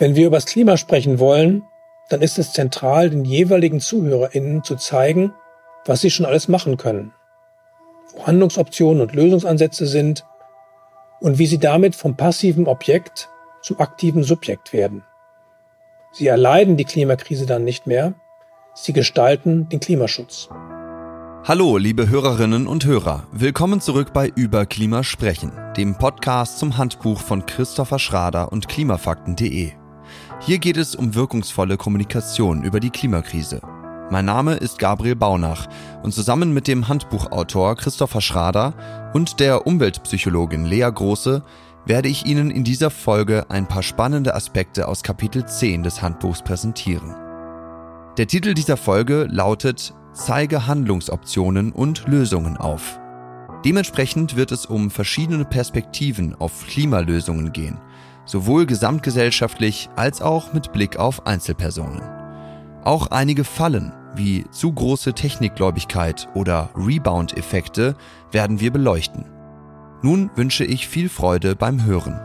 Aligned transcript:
Wenn 0.00 0.16
wir 0.16 0.28
über 0.28 0.38
das 0.38 0.46
Klima 0.46 0.78
sprechen 0.78 1.18
wollen, 1.18 1.62
dann 2.08 2.22
ist 2.22 2.38
es 2.38 2.54
zentral, 2.54 3.10
den 3.10 3.26
jeweiligen 3.26 3.80
ZuhörerInnen 3.80 4.64
zu 4.64 4.76
zeigen, 4.76 5.34
was 5.84 6.00
sie 6.00 6.10
schon 6.10 6.24
alles 6.24 6.48
machen 6.48 6.78
können, 6.78 7.12
wo 8.14 8.26
Handlungsoptionen 8.26 9.02
und 9.02 9.14
Lösungsansätze 9.14 9.86
sind 9.86 10.24
und 11.20 11.38
wie 11.38 11.44
sie 11.44 11.58
damit 11.58 11.94
vom 11.94 12.16
passiven 12.16 12.66
Objekt 12.66 13.28
zum 13.60 13.78
aktiven 13.78 14.22
Subjekt 14.22 14.72
werden. 14.72 15.04
Sie 16.12 16.26
erleiden 16.26 16.78
die 16.78 16.86
Klimakrise 16.86 17.44
dann 17.44 17.64
nicht 17.64 17.86
mehr, 17.86 18.14
sie 18.72 18.94
gestalten 18.94 19.68
den 19.68 19.80
Klimaschutz. 19.80 20.48
Hallo, 21.44 21.76
liebe 21.76 22.08
Hörerinnen 22.08 22.66
und 22.66 22.86
Hörer. 22.86 23.26
Willkommen 23.32 23.82
zurück 23.82 24.14
bei 24.14 24.32
Über 24.34 24.64
Klima 24.64 25.04
sprechen, 25.04 25.52
dem 25.76 25.98
Podcast 25.98 26.58
zum 26.58 26.78
Handbuch 26.78 27.20
von 27.20 27.44
Christopher 27.44 27.98
Schrader 27.98 28.50
und 28.50 28.66
klimafakten.de. 28.66 29.79
Hier 30.42 30.58
geht 30.58 30.78
es 30.78 30.94
um 30.94 31.14
wirkungsvolle 31.14 31.76
Kommunikation 31.76 32.62
über 32.62 32.80
die 32.80 32.88
Klimakrise. 32.88 33.60
Mein 34.10 34.24
Name 34.24 34.54
ist 34.54 34.78
Gabriel 34.78 35.14
Baunach 35.14 35.68
und 36.02 36.14
zusammen 36.14 36.54
mit 36.54 36.66
dem 36.66 36.88
Handbuchautor 36.88 37.76
Christopher 37.76 38.22
Schrader 38.22 38.72
und 39.12 39.38
der 39.38 39.66
Umweltpsychologin 39.66 40.64
Lea 40.64 40.88
Große 40.90 41.42
werde 41.84 42.08
ich 42.08 42.24
Ihnen 42.24 42.50
in 42.50 42.64
dieser 42.64 42.90
Folge 42.90 43.50
ein 43.50 43.68
paar 43.68 43.82
spannende 43.82 44.34
Aspekte 44.34 44.88
aus 44.88 45.02
Kapitel 45.02 45.44
10 45.44 45.82
des 45.82 46.00
Handbuchs 46.00 46.40
präsentieren. 46.40 47.14
Der 48.16 48.26
Titel 48.26 48.54
dieser 48.54 48.78
Folge 48.78 49.28
lautet 49.30 49.92
Zeige 50.14 50.66
Handlungsoptionen 50.66 51.70
und 51.70 52.08
Lösungen 52.08 52.56
auf. 52.56 52.98
Dementsprechend 53.66 54.36
wird 54.36 54.52
es 54.52 54.64
um 54.64 54.90
verschiedene 54.90 55.44
Perspektiven 55.44 56.34
auf 56.34 56.66
Klimalösungen 56.66 57.52
gehen– 57.52 57.78
sowohl 58.30 58.64
gesamtgesellschaftlich 58.64 59.90
als 59.96 60.22
auch 60.22 60.52
mit 60.52 60.72
Blick 60.72 60.96
auf 60.98 61.26
Einzelpersonen. 61.26 62.02
Auch 62.84 63.08
einige 63.08 63.44
Fallen 63.44 63.92
wie 64.14 64.44
zu 64.50 64.72
große 64.72 65.12
Technikgläubigkeit 65.12 66.28
oder 66.34 66.70
Rebound-Effekte 66.76 67.96
werden 68.30 68.60
wir 68.60 68.70
beleuchten. 68.72 69.24
Nun 70.02 70.30
wünsche 70.34 70.64
ich 70.64 70.88
viel 70.88 71.08
Freude 71.08 71.56
beim 71.56 71.84
Hören. 71.84 72.20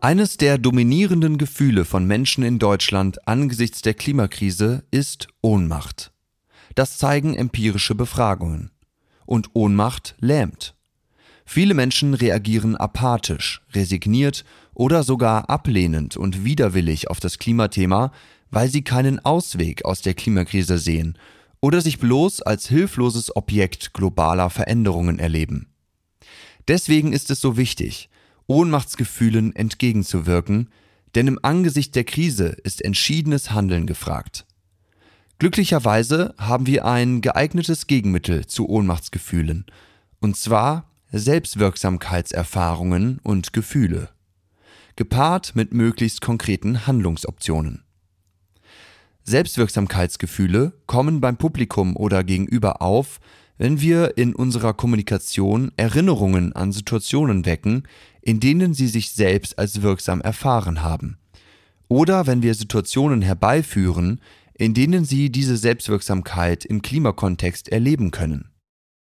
Eines 0.00 0.36
der 0.36 0.58
dominierenden 0.58 1.36
Gefühle 1.36 1.84
von 1.84 2.06
Menschen 2.06 2.44
in 2.44 2.60
Deutschland 2.60 3.26
angesichts 3.26 3.82
der 3.82 3.94
Klimakrise 3.94 4.84
ist 4.92 5.26
Ohnmacht. 5.42 6.15
Das 6.76 6.98
zeigen 6.98 7.34
empirische 7.34 7.94
Befragungen. 7.94 8.70
Und 9.24 9.50
Ohnmacht 9.54 10.14
lähmt. 10.20 10.74
Viele 11.46 11.74
Menschen 11.74 12.12
reagieren 12.12 12.76
apathisch, 12.76 13.62
resigniert 13.72 14.44
oder 14.74 15.02
sogar 15.02 15.48
ablehnend 15.48 16.16
und 16.16 16.44
widerwillig 16.44 17.08
auf 17.08 17.18
das 17.18 17.38
Klimathema, 17.38 18.12
weil 18.50 18.68
sie 18.68 18.82
keinen 18.82 19.24
Ausweg 19.24 19.84
aus 19.84 20.02
der 20.02 20.14
Klimakrise 20.14 20.76
sehen 20.76 21.16
oder 21.60 21.80
sich 21.80 21.98
bloß 21.98 22.42
als 22.42 22.68
hilfloses 22.68 23.34
Objekt 23.34 23.94
globaler 23.94 24.50
Veränderungen 24.50 25.18
erleben. 25.18 25.68
Deswegen 26.68 27.12
ist 27.12 27.30
es 27.30 27.40
so 27.40 27.56
wichtig, 27.56 28.10
Ohnmachtsgefühlen 28.48 29.56
entgegenzuwirken, 29.56 30.68
denn 31.14 31.26
im 31.26 31.38
Angesicht 31.42 31.94
der 31.94 32.04
Krise 32.04 32.48
ist 32.64 32.84
entschiedenes 32.84 33.52
Handeln 33.52 33.86
gefragt. 33.86 34.45
Glücklicherweise 35.38 36.34
haben 36.38 36.66
wir 36.66 36.86
ein 36.86 37.20
geeignetes 37.20 37.86
Gegenmittel 37.86 38.46
zu 38.46 38.70
Ohnmachtsgefühlen, 38.70 39.66
und 40.18 40.38
zwar 40.38 40.88
Selbstwirksamkeitserfahrungen 41.12 43.20
und 43.22 43.52
Gefühle, 43.52 44.08
gepaart 44.96 45.54
mit 45.54 45.74
möglichst 45.74 46.22
konkreten 46.22 46.86
Handlungsoptionen. 46.86 47.82
Selbstwirksamkeitsgefühle 49.24 50.72
kommen 50.86 51.20
beim 51.20 51.36
Publikum 51.36 51.96
oder 51.96 52.24
gegenüber 52.24 52.80
auf, 52.80 53.20
wenn 53.58 53.82
wir 53.82 54.16
in 54.16 54.34
unserer 54.34 54.72
Kommunikation 54.72 55.70
Erinnerungen 55.76 56.54
an 56.54 56.72
Situationen 56.72 57.44
wecken, 57.44 57.82
in 58.22 58.40
denen 58.40 58.72
sie 58.72 58.88
sich 58.88 59.12
selbst 59.12 59.58
als 59.58 59.82
wirksam 59.82 60.22
erfahren 60.22 60.82
haben, 60.82 61.18
oder 61.88 62.26
wenn 62.26 62.42
wir 62.42 62.54
Situationen 62.54 63.20
herbeiführen, 63.20 64.22
in 64.58 64.74
denen 64.74 65.04
sie 65.04 65.30
diese 65.30 65.56
Selbstwirksamkeit 65.56 66.64
im 66.64 66.82
Klimakontext 66.82 67.68
erleben 67.68 68.10
können. 68.10 68.50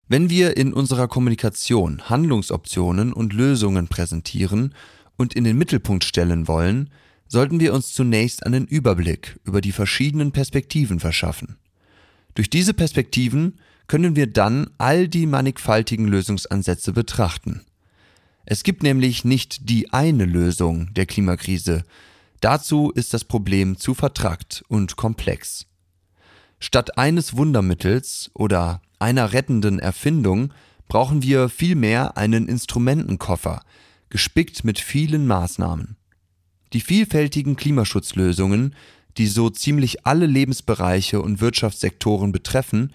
Wenn 0.09 0.29
wir 0.29 0.57
in 0.57 0.73
unserer 0.73 1.09
Kommunikation 1.09 2.03
Handlungsoptionen 2.11 3.13
und 3.13 3.33
Lösungen 3.33 3.89
präsentieren 3.89 4.75
und 5.17 5.35
in 5.35 5.45
den 5.45 5.57
Mittelpunkt 5.57 6.05
stellen 6.05 6.49
wollen, 6.49 6.91
sollten 7.29 7.61
wir 7.61 7.73
uns 7.73 7.93
zunächst 7.93 8.45
einen 8.45 8.67
Überblick 8.67 9.39
über 9.45 9.61
die 9.61 9.73
verschiedenen 9.73 10.33
Perspektiven 10.33 10.99
verschaffen. 10.99 11.59
Durch 12.35 12.51
diese 12.51 12.75
Perspektiven 12.75 13.61
können 13.87 14.17
wir 14.17 14.27
dann 14.27 14.71
all 14.79 15.09
die 15.09 15.27
mannigfaltigen 15.27 16.09
Lösungsansätze 16.09 16.93
betrachten. 16.93 17.63
Es 18.47 18.65
gibt 18.65 18.83
nämlich 18.83 19.25
nicht 19.25 19.69
die 19.71 19.93
eine 19.93 20.25
Lösung 20.25 20.93
der 20.95 21.07
Klimakrise, 21.07 21.85
Dazu 22.41 22.91
ist 22.91 23.13
das 23.13 23.25
Problem 23.25 23.77
zu 23.77 23.95
vertrackt 23.95 24.65
und 24.69 24.97
komplex. 24.97 25.67
Statt 26.59 26.97
eines 26.97 27.37
Wundermittels 27.37 28.31
oder 28.35 28.81
einer 28.99 29.33
rettenden 29.33 29.79
Erfindung 29.79 30.53
brauchen 30.89 31.23
wir 31.23 31.49
vielmehr 31.49 32.17
einen 32.17 32.49
Instrumentenkoffer, 32.49 33.63
gespickt 34.09 34.65
mit 34.65 34.79
vielen 34.79 35.27
Maßnahmen. 35.27 35.97
Die 36.73 36.81
vielfältigen 36.81 37.57
Klimaschutzlösungen, 37.57 38.75
die 39.17 39.27
so 39.27 39.51
ziemlich 39.51 40.07
alle 40.07 40.27
Lebensbereiche 40.27 41.21
und 41.21 41.41
Wirtschaftssektoren 41.41 42.33
betreffen, 42.33 42.93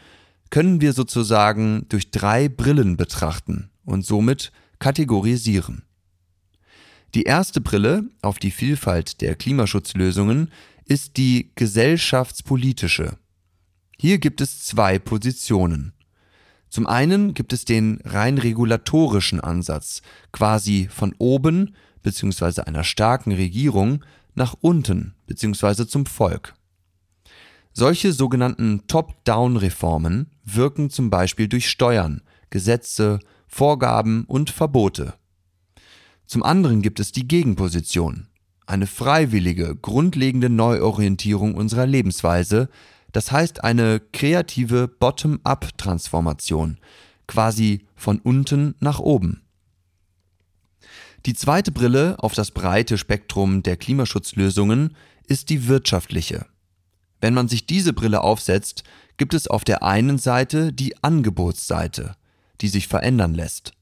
können 0.49 0.81
wir 0.81 0.93
sozusagen 0.93 1.85
durch 1.89 2.11
drei 2.11 2.49
Brillen 2.49 2.97
betrachten 2.97 3.69
und 3.83 4.05
somit 4.05 4.51
kategorisieren. 4.79 5.83
Die 7.13 7.23
erste 7.23 7.61
Brille 7.61 8.09
auf 8.21 8.39
die 8.39 8.51
Vielfalt 8.51 9.21
der 9.21 9.35
Klimaschutzlösungen 9.35 10.51
ist 10.85 11.17
die 11.17 11.51
gesellschaftspolitische. 11.55 13.17
Hier 13.97 14.17
gibt 14.17 14.41
es 14.41 14.63
zwei 14.63 14.99
Positionen. 14.99 15.93
Zum 16.69 16.87
einen 16.87 17.33
gibt 17.33 17.53
es 17.53 17.63
den 17.63 18.01
rein 18.03 18.37
regulatorischen 18.37 19.39
Ansatz, 19.39 20.01
quasi 20.31 20.89
von 20.91 21.15
oben 21.17 21.75
bzw. 22.03 22.61
einer 22.61 22.83
starken 22.83 23.31
Regierung 23.31 24.03
nach 24.33 24.55
unten 24.59 25.15
bzw. 25.27 25.87
zum 25.87 26.05
Volk. 26.05 26.53
Solche 27.71 28.13
sogenannten 28.13 28.87
Top-Down-Reformen 28.87 30.31
wirken 30.43 30.89
zum 30.89 31.09
Beispiel 31.09 31.47
durch 31.47 31.69
Steuern, 31.69 32.21
Gesetze, 32.49 33.19
Vorgaben 33.47 34.25
und 34.25 34.49
Verbote. 34.49 35.15
Zum 36.27 36.43
anderen 36.43 36.81
gibt 36.81 36.99
es 36.99 37.11
die 37.11 37.27
Gegenposition, 37.27 38.27
eine 38.65 38.87
freiwillige, 38.87 39.75
grundlegende 39.75 40.49
Neuorientierung 40.49 41.55
unserer 41.55 41.85
Lebensweise, 41.85 42.69
das 43.11 43.31
heißt 43.31 43.63
eine 43.63 44.01
kreative 44.11 44.87
Bottom-up-Transformation, 44.87 46.79
quasi 47.27 47.85
von 47.95 48.19
unten 48.19 48.75
nach 48.79 48.99
oben. 48.99 49.41
Die 51.25 51.33
zweite 51.33 51.71
Brille 51.71 52.17
auf 52.19 52.33
das 52.33 52.51
breite 52.51 52.97
Spektrum 52.97 53.63
der 53.63 53.77
Klimaschutzlösungen 53.77 54.95
ist 55.27 55.49
die 55.49 55.67
wirtschaftliche. 55.67 56.45
Wenn 57.21 57.33
man 57.33 57.47
sich 57.47 57.65
diese 57.65 57.93
Brille 57.93 58.21
aufsetzt, 58.21 58.83
gibt 59.17 59.33
es 59.33 59.47
auf 59.47 59.63
der 59.63 59.81
einen 59.81 60.17
Seite 60.17 60.73
die 60.73 61.01
Angebotsseite, 61.03 62.15
die 62.61 62.67
sich 62.67 62.87
verändern 62.87 63.33
lässt. 63.33 63.74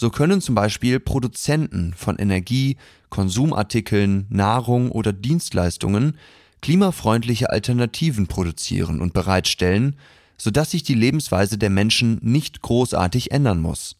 So 0.00 0.08
können 0.08 0.40
zum 0.40 0.54
Beispiel 0.54 0.98
Produzenten 0.98 1.92
von 1.92 2.16
Energie, 2.16 2.78
Konsumartikeln, 3.10 4.24
Nahrung 4.30 4.90
oder 4.90 5.12
Dienstleistungen 5.12 6.16
klimafreundliche 6.62 7.50
Alternativen 7.50 8.26
produzieren 8.26 9.02
und 9.02 9.12
bereitstellen, 9.12 9.96
sodass 10.38 10.70
sich 10.70 10.84
die 10.84 10.94
Lebensweise 10.94 11.58
der 11.58 11.68
Menschen 11.68 12.18
nicht 12.22 12.62
großartig 12.62 13.30
ändern 13.30 13.60
muss. 13.60 13.96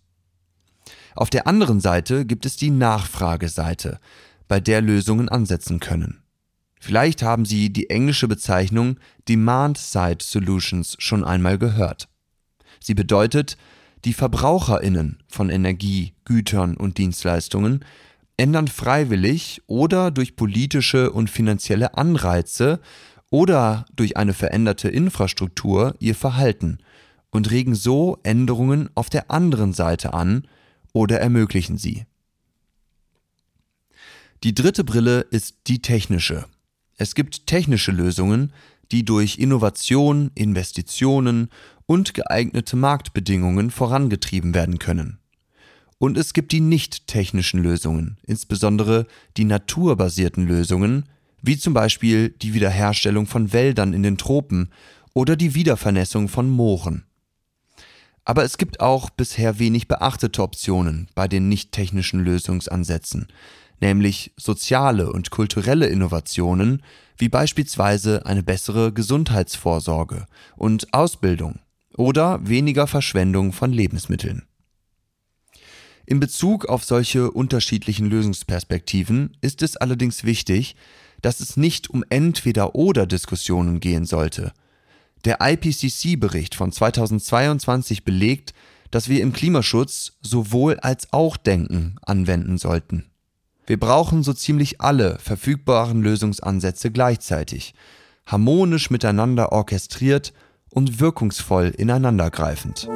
Auf 1.17 1.29
der 1.29 1.47
anderen 1.47 1.81
Seite 1.81 2.25
gibt 2.25 2.47
es 2.47 2.57
die 2.57 2.71
Nachfrageseite, 2.71 4.01
bei 4.49 4.59
der 4.59 4.81
Lösungen 4.81 5.29
ansetzen 5.29 5.81
können. 5.81 6.23
Vielleicht 6.81 7.23
haben 7.23 7.45
Sie 7.45 7.71
die 7.71 7.91
englische 7.91 8.27
Bezeichnung 8.27 8.97
Demand-Side 9.29 10.25
Solutions 10.25 10.97
schon 10.99 11.25
einmal 11.25 11.59
gehört. 11.59 12.09
Sie 12.83 12.95
bedeutet, 12.95 13.59
die 14.05 14.15
Verbraucherinnen 14.15 15.23
von 15.29 15.51
Energie, 15.51 16.15
Gütern 16.25 16.77
und 16.77 16.99
Dienstleistungen 16.99 17.85
ändern 18.37 18.69
freiwillig 18.69 19.63
oder 19.67 20.11
durch 20.11 20.37
politische 20.37 21.11
und 21.11 21.29
finanzielle 21.29 21.99
Anreize 21.99 22.81
oder 23.31 23.85
durch 23.95 24.17
eine 24.17 24.33
veränderte 24.33 24.89
Infrastruktur 24.89 25.95
ihr 25.99 26.15
Verhalten 26.15 26.79
und 27.31 27.51
regen 27.51 27.75
so 27.75 28.19
Änderungen 28.23 28.89
auf 28.95 29.11
der 29.11 29.31
anderen 29.31 29.73
Seite 29.73 30.15
an 30.15 30.49
oder 30.93 31.21
ermöglichen 31.21 31.77
sie. 31.77 32.07
Die 34.43 34.55
dritte 34.55 34.85
Brille 34.85 35.21
ist 35.21 35.57
die 35.67 35.83
technische. 35.83 36.47
Es 36.97 37.15
gibt 37.15 37.47
technische 37.47 37.93
Lösungen, 37.93 38.53
die 38.91 39.05
durch 39.05 39.39
Innovation, 39.39 40.31
Investitionen 40.35 41.51
und 41.91 42.15
geeignete 42.15 42.77
Marktbedingungen 42.77 43.73
vorangetrieben 43.73 44.55
werden 44.55 44.79
können. 44.79 45.19
Und 45.99 46.17
es 46.19 46.35
gibt 46.35 46.53
die 46.53 46.61
nicht 46.61 47.09
technischen 47.09 47.61
Lösungen, 47.61 48.17
insbesondere 48.23 49.09
die 49.37 49.45
naturbasierten 49.45 50.47
Lösungen, 50.47 51.07
wie 51.43 51.59
zum 51.59 51.75
Beispiel 51.75 52.29
die 52.29 52.55
Wiederherstellung 52.55 53.27
von 53.27 53.53
Wäldern 53.53 53.93
in 53.93 54.05
den 54.05 54.19
Tropen 54.19 54.71
oder 55.15 55.35
die 55.35 55.57
Wiedervernässung 55.57 56.29
von 56.29 56.49
Mooren. 56.49 57.07
Aber 58.25 58.45
es 58.45 58.57
gibt 58.57 58.79
auch 58.79 59.11
bisher 59.11 59.59
wenig 59.59 59.89
beachtete 59.89 60.45
Optionen 60.45 61.09
bei 61.17 61.27
den 61.27 61.49
nicht 61.49 61.73
technischen 61.73 62.21
Lösungsansätzen, 62.21 63.27
nämlich 63.81 64.33
soziale 64.37 65.11
und 65.11 65.33
kulturelle 65.33 65.89
Innovationen, 65.89 66.85
wie 67.17 67.29
beispielsweise 67.29 68.27
eine 68.27 68.45
bessere 68.45 68.93
Gesundheitsvorsorge 68.93 70.27
und 70.55 70.95
Ausbildung 70.95 71.59
oder 71.97 72.47
weniger 72.47 72.87
Verschwendung 72.87 73.53
von 73.53 73.73
Lebensmitteln. 73.73 74.43
In 76.07 76.19
Bezug 76.19 76.67
auf 76.67 76.85
solche 76.85 77.31
unterschiedlichen 77.31 78.07
Lösungsperspektiven 78.07 79.37
ist 79.41 79.63
es 79.63 79.77
allerdings 79.77 80.25
wichtig, 80.25 80.75
dass 81.23 81.41
es 81.41 81.57
nicht 81.57 81.91
um 81.91 82.05
Entweder-oder 82.09 83.07
Diskussionen 83.07 83.81
gehen 83.81 84.07
sollte. 84.07 84.53
Der 85.25 85.39
IPCC-Bericht 85.41 86.55
von 86.55 86.73
2022 86.73 88.05
belegt, 88.05 88.55
dass 88.91 89.09
wir 89.09 89.23
im 89.23 89.33
Klimaschutz 89.33 90.15
sowohl 90.21 90.81
als 90.81 91.13
auch 91.13 91.37
Denken 91.37 91.97
anwenden 92.03 92.59
sollten. 92.59 93.05
Wir 93.67 93.79
brauchen 93.79 94.25
so 94.25 94.33
ziemlich 94.33 94.81
alle 94.81 95.19
verfügbaren 95.21 96.03
Lösungsansätze 96.03 96.91
gleichzeitig, 96.91 97.75
harmonisch 98.27 98.91
miteinander 98.91 99.53
orchestriert 99.53 100.33
und 100.71 101.01
wirkungsvoll 101.01 101.69
ineinandergreifend. 101.77 102.89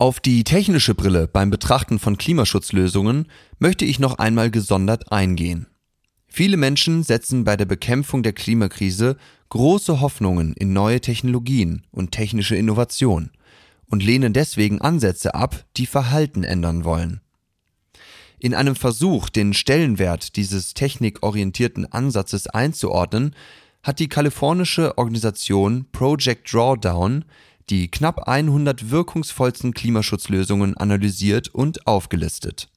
Auf 0.00 0.20
die 0.20 0.44
technische 0.44 0.94
Brille 0.94 1.26
beim 1.26 1.50
Betrachten 1.50 1.98
von 1.98 2.18
Klimaschutzlösungen 2.18 3.26
möchte 3.58 3.84
ich 3.84 3.98
noch 3.98 4.18
einmal 4.18 4.50
gesondert 4.50 5.10
eingehen. 5.10 5.66
Viele 6.28 6.56
Menschen 6.56 7.02
setzen 7.02 7.42
bei 7.42 7.56
der 7.56 7.64
Bekämpfung 7.64 8.22
der 8.22 8.32
Klimakrise 8.32 9.16
große 9.48 10.00
Hoffnungen 10.00 10.52
in 10.52 10.72
neue 10.72 11.00
Technologien 11.00 11.82
und 11.90 12.12
technische 12.12 12.54
Innovation 12.54 13.30
und 13.86 14.04
lehnen 14.04 14.32
deswegen 14.32 14.80
Ansätze 14.80 15.34
ab, 15.34 15.64
die 15.76 15.86
Verhalten 15.86 16.44
ändern 16.44 16.84
wollen. 16.84 17.20
In 18.40 18.54
einem 18.54 18.76
Versuch, 18.76 19.28
den 19.28 19.52
Stellenwert 19.52 20.36
dieses 20.36 20.74
technikorientierten 20.74 21.92
Ansatzes 21.92 22.46
einzuordnen, 22.46 23.34
hat 23.82 23.98
die 23.98 24.08
kalifornische 24.08 24.96
Organisation 24.98 25.86
Project 25.92 26.52
Drawdown 26.52 27.24
die 27.70 27.90
knapp 27.90 28.28
100 28.28 28.90
wirkungsvollsten 28.90 29.74
Klimaschutzlösungen 29.74 30.76
analysiert 30.76 31.48
und 31.48 31.86
aufgelistet. 31.86 32.68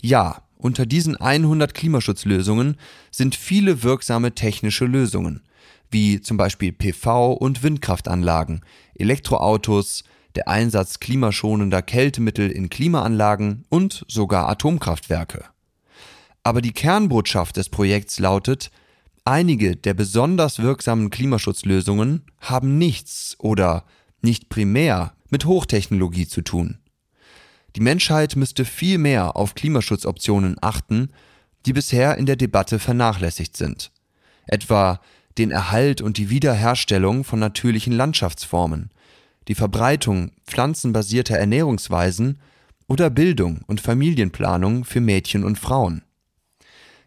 Ja, 0.00 0.42
unter 0.56 0.86
diesen 0.86 1.16
100 1.16 1.74
Klimaschutzlösungen 1.74 2.76
sind 3.10 3.34
viele 3.34 3.82
wirksame 3.82 4.34
technische 4.34 4.84
Lösungen, 4.84 5.42
wie 5.90 6.20
zum 6.20 6.36
Beispiel 6.36 6.72
PV- 6.72 7.36
und 7.36 7.62
Windkraftanlagen, 7.62 8.60
Elektroautos, 8.94 10.04
der 10.36 10.48
Einsatz 10.48 11.00
klimaschonender 11.00 11.82
Kältemittel 11.82 12.50
in 12.50 12.70
Klimaanlagen 12.70 13.64
und 13.68 14.04
sogar 14.08 14.48
Atomkraftwerke. 14.48 15.44
Aber 16.42 16.62
die 16.62 16.72
Kernbotschaft 16.72 17.56
des 17.56 17.68
Projekts 17.68 18.18
lautet, 18.18 18.70
einige 19.24 19.76
der 19.76 19.94
besonders 19.94 20.60
wirksamen 20.60 21.10
Klimaschutzlösungen 21.10 22.22
haben 22.40 22.78
nichts 22.78 23.36
oder 23.38 23.84
nicht 24.22 24.48
primär 24.48 25.14
mit 25.30 25.44
Hochtechnologie 25.44 26.26
zu 26.26 26.42
tun. 26.42 26.78
Die 27.76 27.80
Menschheit 27.80 28.36
müsste 28.36 28.64
viel 28.64 28.98
mehr 28.98 29.36
auf 29.36 29.54
Klimaschutzoptionen 29.54 30.56
achten, 30.60 31.10
die 31.66 31.72
bisher 31.72 32.16
in 32.16 32.26
der 32.26 32.36
Debatte 32.36 32.78
vernachlässigt 32.78 33.56
sind. 33.56 33.92
Etwa 34.46 35.00
den 35.38 35.50
Erhalt 35.50 36.00
und 36.00 36.18
die 36.18 36.30
Wiederherstellung 36.30 37.22
von 37.22 37.38
natürlichen 37.38 37.92
Landschaftsformen, 37.92 38.90
die 39.48 39.54
Verbreitung 39.54 40.32
pflanzenbasierter 40.46 41.36
Ernährungsweisen 41.36 42.38
oder 42.86 43.10
Bildung 43.10 43.62
und 43.66 43.80
Familienplanung 43.80 44.84
für 44.84 45.00
Mädchen 45.00 45.44
und 45.44 45.58
Frauen. 45.58 46.02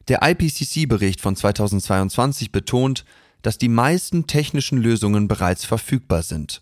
Der 0.07 0.19
IPCC-Bericht 0.21 1.21
von 1.21 1.35
2022 1.35 2.51
betont, 2.51 3.05
dass 3.41 3.57
die 3.57 3.69
meisten 3.69 4.27
technischen 4.27 4.77
Lösungen 4.77 5.27
bereits 5.27 5.65
verfügbar 5.65 6.23
sind. 6.23 6.61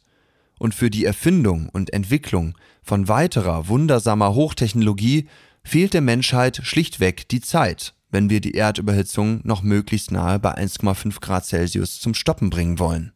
Und 0.60 0.76
für 0.76 0.90
die 0.90 1.06
Erfindung 1.06 1.70
und 1.70 1.94
Entwicklung 1.94 2.56
von 2.84 3.08
weiterer 3.08 3.68
wundersamer 3.68 4.36
Hochtechnologie 4.36 5.28
fehlt 5.64 5.94
der 5.94 6.02
Menschheit 6.02 6.60
schlichtweg 6.64 7.28
die 7.30 7.42
Zeit, 7.42 7.94
wenn 8.10 8.30
wir 8.30 8.42
die 8.42 8.54
Erdüberhitzung 8.54 9.42
noch 9.44 9.64
möglichst 9.64 10.12
nahe 10.12 10.40
bei 10.40 10.56
1,5 10.56 11.20
Grad 11.20 11.46
Celsius 11.46 12.00
zum 12.00 12.14
Stoppen 12.14 12.50
bringen 12.50 12.78
wollen. 12.78 13.12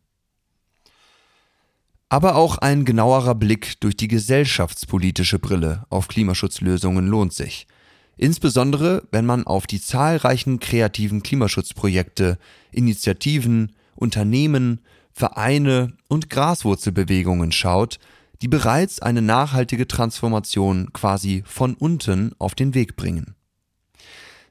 Aber 2.10 2.36
auch 2.36 2.58
ein 2.60 2.86
genauerer 2.86 3.36
Blick 3.36 3.80
durch 3.80 3.98
die 3.98 4.08
gesellschaftspolitische 4.08 5.40
Brille 5.40 5.86
auf 5.90 6.08
Klimaschutzlösungen 6.08 7.08
lohnt 7.08 7.34
sich. 7.34 7.68
Insbesondere, 8.18 9.04
wenn 9.12 9.26
man 9.26 9.46
auf 9.46 9.68
die 9.68 9.82
zahlreichen 9.82 10.60
kreativen 10.60 11.24
Klimaschutzprojekte, 11.24 12.38
Initiativen, 12.72 13.76
Unternehmen, 13.96 14.82
Vereine 15.12 15.94
und 16.08 16.30
Graswurzelbewegungen 16.30 17.52
schaut, 17.52 18.00
die 18.42 18.48
bereits 18.48 19.02
eine 19.02 19.22
nachhaltige 19.22 19.88
Transformation 19.88 20.92
quasi 20.94 21.44
von 21.46 21.74
unten 21.74 22.34
auf 22.38 22.54
den 22.54 22.74
Weg 22.74 22.96
bringen. 22.96 23.36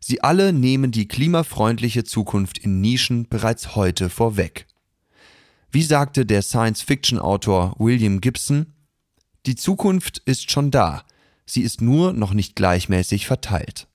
Sie 0.00 0.22
alle 0.22 0.52
nehmen 0.52 0.90
die 0.90 1.08
klimafreundliche 1.08 2.04
Zukunft 2.04 2.58
in 2.58 2.80
Nischen 2.80 3.28
bereits 3.28 3.76
heute 3.76 4.10
vorweg. 4.10 4.66
Wie 5.74 5.82
sagte 5.82 6.24
der 6.24 6.42
Science-Fiction-Autor 6.42 7.74
William 7.80 8.20
Gibson, 8.20 8.66
die 9.44 9.56
Zukunft 9.56 10.18
ist 10.24 10.52
schon 10.52 10.70
da, 10.70 11.02
sie 11.46 11.62
ist 11.62 11.80
nur 11.80 12.12
noch 12.12 12.32
nicht 12.32 12.54
gleichmäßig 12.54 13.26
verteilt. 13.26 13.88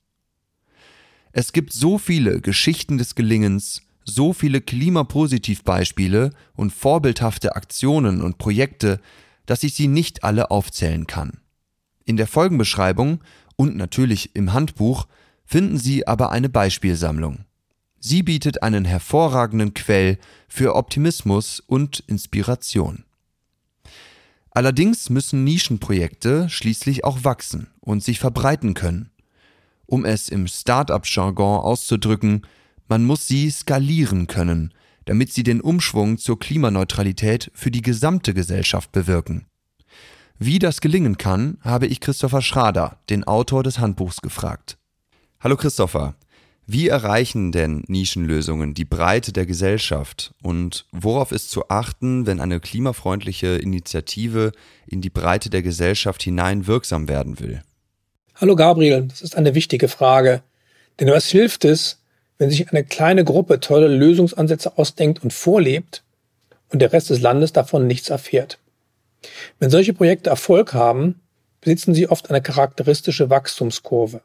Es 1.31 1.53
gibt 1.53 1.71
so 1.71 1.97
viele 1.97 2.41
Geschichten 2.41 2.97
des 2.97 3.15
Gelingens, 3.15 3.81
so 4.03 4.33
viele 4.33 4.59
Klimapositivbeispiele 4.59 6.31
und 6.53 6.73
vorbildhafte 6.73 7.55
Aktionen 7.55 8.21
und 8.21 8.39
Projekte, 8.39 8.99
dass 9.45 9.63
ich 9.63 9.73
sie 9.73 9.87
nicht 9.87 10.25
alle 10.25 10.51
aufzählen 10.51 11.07
kann. 11.07 11.39
In 12.03 12.17
der 12.17 12.27
Folgenbeschreibung 12.27 13.21
und 13.55 13.77
natürlich 13.77 14.35
im 14.35 14.51
Handbuch 14.51 15.07
finden 15.45 15.77
Sie 15.77 16.05
aber 16.05 16.29
eine 16.33 16.49
Beispielsammlung. 16.49 17.45
Sie 17.99 18.23
bietet 18.23 18.63
einen 18.63 18.85
hervorragenden 18.85 19.73
Quell 19.73 20.17
für 20.47 20.75
Optimismus 20.75 21.59
und 21.59 21.99
Inspiration. 22.07 23.03
Allerdings 24.51 25.09
müssen 25.09 25.43
Nischenprojekte 25.43 26.49
schließlich 26.49 27.03
auch 27.03 27.23
wachsen 27.23 27.67
und 27.81 28.03
sich 28.03 28.19
verbreiten 28.19 28.73
können. 28.73 29.11
Um 29.85 30.05
es 30.05 30.29
im 30.29 30.47
Start-up-Jargon 30.47 31.59
auszudrücken, 31.59 32.47
man 32.87 33.05
muss 33.05 33.27
sie 33.27 33.49
skalieren 33.51 34.27
können, 34.27 34.73
damit 35.05 35.33
sie 35.33 35.43
den 35.43 35.61
Umschwung 35.61 36.17
zur 36.17 36.39
Klimaneutralität 36.39 37.51
für 37.53 37.71
die 37.71 37.81
gesamte 37.81 38.33
Gesellschaft 38.33 38.91
bewirken. 38.91 39.45
Wie 40.37 40.57
das 40.57 40.81
gelingen 40.81 41.17
kann, 41.17 41.57
habe 41.61 41.87
ich 41.87 41.99
Christopher 41.99 42.41
Schrader, 42.41 42.99
den 43.09 43.25
Autor 43.25 43.63
des 43.63 43.79
Handbuchs, 43.79 44.21
gefragt. 44.21 44.77
Hallo 45.39 45.57
Christopher, 45.57 46.15
wie 46.71 46.87
erreichen 46.87 47.51
denn 47.51 47.83
Nischenlösungen 47.87 48.75
die 48.75 48.85
Breite 48.85 49.33
der 49.33 49.47
Gesellschaft 49.47 50.35
und 50.43 50.85
worauf 50.91 51.31
ist 51.31 51.49
zu 51.49 51.67
achten, 51.69 52.27
wenn 52.27 52.39
eine 52.39 52.59
klimafreundliche 52.59 53.55
Initiative 53.55 54.51
in 54.85 55.01
die 55.01 55.09
Breite 55.09 55.49
der 55.49 55.63
Gesellschaft 55.63 56.21
hinein 56.21 56.67
wirksam 56.67 57.07
werden 57.07 57.39
will? 57.39 57.63
Hallo 58.35 58.55
Gabriel, 58.55 59.05
das 59.07 59.23
ist 59.23 59.35
eine 59.35 59.55
wichtige 59.55 59.87
Frage. 59.87 60.43
Denn 60.99 61.07
was 61.07 61.25
hilft 61.25 61.65
es, 61.65 62.03
wenn 62.37 62.51
sich 62.51 62.69
eine 62.69 62.83
kleine 62.83 63.23
Gruppe 63.23 63.59
tolle 63.59 63.87
Lösungsansätze 63.87 64.77
ausdenkt 64.77 65.23
und 65.23 65.33
vorlebt 65.33 66.03
und 66.69 66.83
der 66.83 66.93
Rest 66.93 67.09
des 67.09 67.19
Landes 67.19 67.51
davon 67.51 67.87
nichts 67.87 68.11
erfährt? 68.11 68.59
Wenn 69.57 69.71
solche 69.71 69.93
Projekte 69.93 70.29
Erfolg 70.29 70.75
haben, 70.75 71.19
besitzen 71.61 71.95
sie 71.95 72.07
oft 72.07 72.29
eine 72.29 72.43
charakteristische 72.43 73.31
Wachstumskurve. 73.31 74.21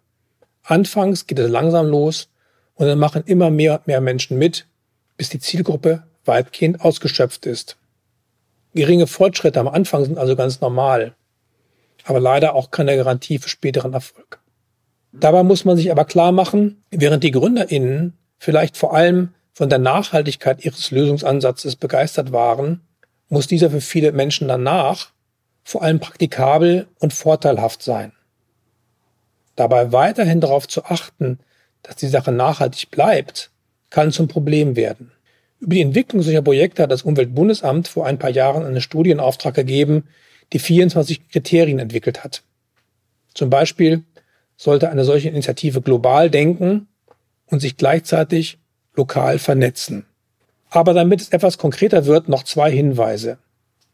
Anfangs 0.63 1.27
geht 1.27 1.39
es 1.39 1.51
langsam 1.51 1.87
los 1.87 2.29
und 2.75 2.87
dann 2.87 2.99
machen 2.99 3.23
immer 3.27 3.51
mehr 3.51 3.75
und 3.75 3.87
mehr 3.87 4.01
Menschen 4.01 4.39
mit, 4.39 4.67
bis 5.17 5.29
die 5.29 5.39
Zielgruppe 5.39 6.05
weitgehend 6.25 6.81
ausgeschöpft 6.81 7.47
ist. 7.47 7.77
Geringe 8.75 9.07
Fortschritte 9.07 9.61
am 9.61 9.69
Anfang 9.69 10.05
sind 10.05 10.19
also 10.19 10.35
ganz 10.35 10.61
normal, 10.61 11.15
aber 12.05 12.21
leider 12.21 12.55
auch 12.55 12.71
keine 12.71 12.97
Garantie 12.97 13.39
für 13.39 13.49
späteren 13.49 13.93
Erfolg. 13.93 14.41
Dabei 15.13 15.45
muss 15.45 15.65
man 15.65 15.77
sich 15.77 15.93
aber 15.93 16.05
klar 16.05 16.33
machen, 16.33 16.83
während 16.91 17.23
die 17.23 17.31
GründerInnen 17.31 18.15
vielleicht 18.39 18.77
vor 18.77 18.95
allem 18.95 19.33
von 19.53 19.69
der 19.69 19.79
Nachhaltigkeit 19.79 20.65
ihres 20.65 20.91
Lösungsansatzes 20.91 21.77
begeistert 21.77 22.33
waren, 22.33 22.81
muss 23.29 23.47
dieser 23.47 23.71
für 23.71 23.81
viele 23.81 24.11
Menschen 24.11 24.49
danach 24.49 25.11
vor 25.63 25.83
allem 25.83 26.01
praktikabel 26.01 26.89
und 26.99 27.13
vorteilhaft 27.13 27.83
sein. 27.83 28.13
Dabei 29.55 29.93
weiterhin 29.93 30.41
darauf 30.41 30.67
zu 30.67 30.85
achten, 30.85 31.39
dass 31.85 31.97
die 31.97 32.09
Sache 32.09 32.33
nachhaltig 32.33 32.91
bleibt, 32.91 33.51
kann 33.91 34.11
zum 34.11 34.27
Problem 34.27 34.75
werden. 34.75 35.13
Über 35.61 35.77
die 35.77 35.83
Entwicklung 35.83 36.23
solcher 36.23 36.43
Projekte 36.43 36.83
hat 36.83 36.91
das 36.91 37.03
Umweltbundesamt 37.03 37.87
vor 37.87 38.07
ein 38.07 38.19
paar 38.19 38.31
Jahren 38.31 38.65
eine 38.67 38.81
Studie 38.81 39.13
in 39.13 39.21
Auftrag 39.21 39.55
gegeben, 39.55 40.09
die 40.53 40.59
24 40.59 41.29
Kriterien 41.29 41.79
entwickelt 41.79 42.25
hat. 42.25 42.43
Zum 43.35 43.51
Beispiel 43.51 44.03
sollte 44.57 44.91
eine 44.91 45.05
solche 45.05 45.29
Initiative 45.29 45.81
global 45.81 46.31
denken 46.31 46.89
und 47.47 47.61
sich 47.61 47.77
gleichzeitig 47.77 48.59
lokal 48.95 49.39
vernetzen. 49.39 50.07
Aber 50.71 50.93
damit 50.93 51.21
es 51.21 51.29
etwas 51.29 51.59
konkreter 51.59 52.07
wird, 52.07 52.29
noch 52.29 52.43
zwei 52.43 52.71
Hinweise. 52.71 53.39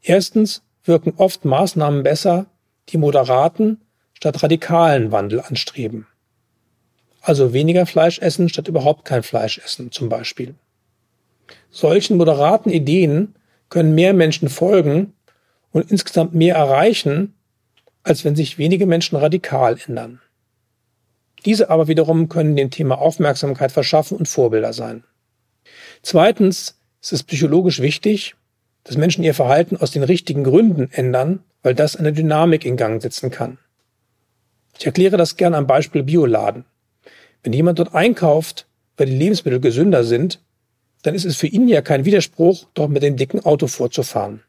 Erstens 0.03 0.63
wirken 0.85 1.15
oft 1.17 1.45
Maßnahmen 1.45 2.03
besser, 2.03 2.47
die 2.89 2.99
moderaten 2.99 3.83
statt 4.15 4.43
radikalen 4.43 5.13
Wandel 5.13 5.41
anstreben. 5.41 6.07
Also 7.21 7.53
weniger 7.53 7.87
Fleisch 7.87 8.19
essen 8.19 8.49
statt 8.49 8.69
überhaupt 8.69 9.05
kein 9.05 9.23
Fleisch 9.23 9.59
essen 9.59 9.93
zum 9.93 10.09
Beispiel. 10.09 10.55
Solchen 11.71 12.17
moderaten 12.17 12.71
Ideen 12.71 13.35
können 13.69 13.95
mehr 13.95 14.15
Menschen 14.15 14.49
folgen 14.49 15.12
und 15.73 15.91
insgesamt 15.91 16.35
mehr 16.35 16.57
erreichen, 16.57 17.35
als 18.03 18.25
wenn 18.25 18.37
sich 18.37 18.59
wenige 18.59 18.87
Menschen 18.87 19.17
radikal 19.17 19.77
ändern. 19.87 20.21
Diese 21.45 21.71
aber 21.71 21.89
wiederum 21.89 22.29
können 22.29 22.57
dem 22.57 22.71
Thema 22.71 22.99
Aufmerksamkeit 22.99 23.73
verschaffen 23.73 24.17
und 24.19 24.29
Vorbilder 24.29 24.73
sein. 24.73 25.05
Zweitens 26.03 26.79
ist 27.00 27.12
es 27.12 27.23
psychologisch 27.23 27.81
wichtig, 27.81 28.35
dass 28.85 28.97
Menschen 28.97 29.25
ihr 29.25 29.35
Verhalten 29.35 29.77
aus 29.77 29.91
den 29.91 30.03
richtigen 30.03 30.45
Gründen 30.45 30.91
ändern, 30.93 31.45
weil 31.62 31.75
das 31.75 31.97
eine 31.97 32.12
Dynamik 32.12 32.65
in 32.65 32.77
Gang 32.77 33.00
setzen 33.00 33.31
kann. 33.31 33.59
Ich 34.79 34.87
erkläre 34.87 35.17
das 35.17 35.37
gern 35.37 35.55
am 35.55 35.67
Beispiel 35.67 36.03
Bioladen. 36.03 36.65
Wenn 37.43 37.53
jemand 37.53 37.79
dort 37.79 37.95
einkauft, 37.95 38.67
weil 38.97 39.07
die 39.07 39.17
Lebensmittel 39.17 39.61
gesünder 39.61 40.05
sind, 40.05 40.41
dann 41.03 41.15
ist 41.15 41.25
es 41.25 41.37
für 41.37 41.47
ihn 41.47 41.69
ja 41.69 41.81
kein 41.81 42.05
Widerspruch, 42.05 42.67
dort 42.75 42.91
mit 42.91 43.03
dem 43.03 43.17
dicken 43.17 43.41
Auto 43.45 43.67
vorzufahren. 43.67 44.43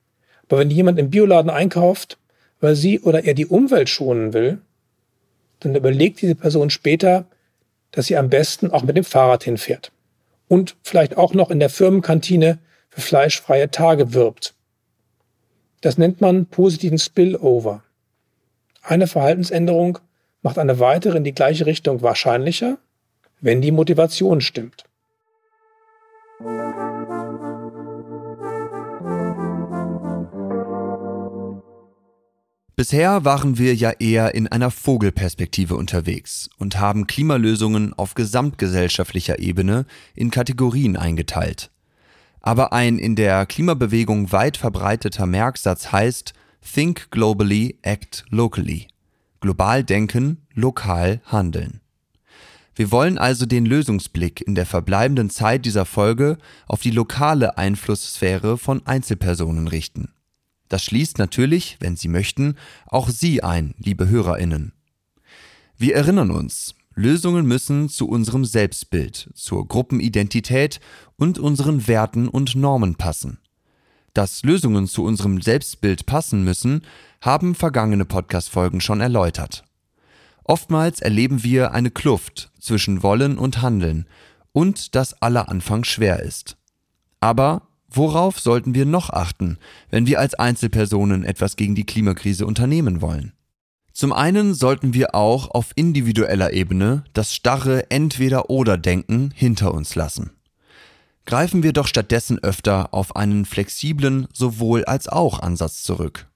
Aber 0.50 0.60
wenn 0.60 0.70
jemand 0.70 1.00
im 1.00 1.10
Bioladen 1.10 1.50
einkauft, 1.50 2.18
weil 2.60 2.76
sie 2.76 3.00
oder 3.00 3.24
er 3.24 3.34
die 3.34 3.46
Umwelt 3.46 3.88
schonen 3.88 4.34
will, 4.34 4.60
dann 5.62 5.76
überlegt 5.76 6.22
diese 6.22 6.36
Person 6.36 6.70
später, 6.70 7.26
dass 7.92 8.08
sie 8.08 8.18
am 8.18 8.30
besten 8.30 8.70
auch 8.72 8.84
mit 8.84 8.98
dem 8.98 9.04
Fahrrad 9.04 9.44
hinfährt. 9.44 9.92
Und 10.48 10.76
vielleicht 10.84 11.18
auch 11.18 11.34
noch 11.34 11.52
in 11.52 11.60
der 11.60 11.70
Firmenkantine 11.70 12.60
für 12.90 13.02
fleischfreie 13.02 13.72
Tage 13.72 14.14
wirbt. 14.14 14.54
Das 15.80 15.98
nennt 15.98 16.20
man 16.20 16.46
positiven 16.46 17.00
Spillover. 17.00 17.84
Eine 18.82 19.08
Verhaltensänderung 19.08 20.00
macht 20.42 20.58
eine 20.58 20.80
weitere 20.80 21.18
in 21.18 21.24
die 21.24 21.34
gleiche 21.34 21.66
Richtung 21.66 22.02
wahrscheinlicher, 22.02 22.78
wenn 23.40 23.62
die 23.62 23.72
Motivation 23.72 24.42
stimmt. 24.42 24.86
Bisher 32.76 33.24
waren 33.26 33.60
wir 33.60 33.76
ja 33.76 33.92
eher 33.92 34.34
in 34.34 34.48
einer 34.48 34.72
Vogelperspektive 34.72 35.76
unterwegs 35.76 36.50
und 36.58 36.80
haben 36.80 37.06
Klimalösungen 37.06 37.94
auf 37.94 38.16
gesamtgesellschaftlicher 38.16 39.38
Ebene 39.38 39.86
in 40.16 40.32
Kategorien 40.32 40.98
eingeteilt. 40.98 41.70
Aber 42.40 42.74
ein 42.74 42.98
in 42.98 43.16
der 43.16 43.46
Klimabewegung 43.46 44.32
weit 44.32 44.58
verbreiteter 44.58 45.28
Merksatz 45.28 45.92
heißt 45.92 46.34
Think 46.74 47.12
globally, 47.12 47.78
act 47.84 48.26
locally. 48.32 48.88
Global 49.42 49.84
denken, 49.84 50.46
lokal 50.54 51.20
handeln. 51.26 51.82
Wir 52.76 52.92
wollen 52.92 53.18
also 53.18 53.46
den 53.46 53.66
Lösungsblick 53.66 54.42
in 54.42 54.56
der 54.56 54.66
verbleibenden 54.66 55.30
Zeit 55.30 55.66
dieser 55.66 55.86
Folge 55.86 56.38
auf 56.68 56.82
die 56.82 56.92
lokale 56.92 57.58
Einflusssphäre 57.58 58.58
von 58.58 58.86
Einzelpersonen 58.86 59.68
richten. 59.68 60.14
Das 60.70 60.86
schließt 60.86 61.18
natürlich, 61.18 61.78
wenn 61.82 61.98
Sie 61.98 62.08
möchten, 62.08 62.56
auch 62.86 63.10
Sie 63.10 63.44
ein, 63.44 63.74
liebe 63.78 64.08
Hörerinnen. 64.08 64.72
Wir 65.78 65.96
erinnern 65.96 66.32
uns, 66.32 66.76
Lösungen 66.94 67.46
müssen 67.46 67.90
zu 67.90 68.08
unserem 68.08 68.46
Selbstbild, 68.46 69.32
zur 69.34 69.68
Gruppenidentität 69.68 70.80
und 71.18 71.40
unseren 71.40 71.88
Werten 71.88 72.28
und 72.30 72.56
Normen 72.56 72.96
passen. 72.96 73.40
Dass 74.14 74.44
Lösungen 74.44 74.88
zu 74.88 75.04
unserem 75.04 75.42
Selbstbild 75.42 76.06
passen 76.06 76.44
müssen, 76.44 76.84
haben 77.22 77.56
vergangene 77.56 78.06
Podcast-Folgen 78.06 78.82
schon 78.82 79.00
erläutert. 79.00 79.63
Oftmals 80.44 81.00
erleben 81.00 81.44
wir 81.44 81.72
eine 81.72 81.92
Kluft 81.92 82.51
zwischen 82.60 83.04
Wollen 83.04 83.38
und 83.38 83.62
Handeln 83.62 84.08
und 84.51 84.96
dass 84.96 85.22
aller 85.22 85.48
Anfang 85.48 85.84
schwer 85.84 86.20
ist. 86.20 86.58
Aber 87.20 87.68
Worauf 87.94 88.40
sollten 88.40 88.74
wir 88.74 88.86
noch 88.86 89.10
achten, 89.10 89.58
wenn 89.90 90.08
wir 90.08 90.20
als 90.20 90.34
Einzelpersonen 90.34 91.25
etwas 91.25 91.58
gegen 91.58 91.75
die 91.75 91.86
Klimakrise 91.86 92.46
unternehmen 92.46 93.01
wollen? 93.01 93.34
Zum 93.92 94.13
einen 94.13 94.54
sollten 94.54 94.94
wir 94.94 95.13
auch 95.13 95.51
auf 95.51 95.72
individueller 95.75 96.54
Ebene 96.54 97.04
das 97.12 97.36
starre 97.36 97.92
Entweder-oder-Denken 97.92 99.34
hinter 99.36 99.74
uns 99.74 99.96
lassen. 99.96 100.32
Greifen 101.25 101.63
wir 101.63 101.74
doch 101.74 101.88
stattdessen 101.88 102.40
öfter 102.40 102.94
auf 102.94 103.18
einen 103.18 103.44
flexiblen 103.44 104.28
sowohl 104.32 104.86
als 104.86 105.10
auch 105.10 105.42
Ansatz 105.42 105.84
zurück. 105.84 106.31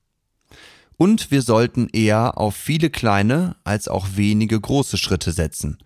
Und 0.97 1.31
wir 1.31 1.41
sollten 1.41 1.89
eher 1.91 2.37
auf 2.37 2.55
viele 2.55 2.89
kleine 2.89 3.55
als 3.63 3.87
auch 3.87 4.07
wenige 4.15 4.59
große 4.59 4.97
Schritte 4.97 5.31
setzen. 5.31 5.77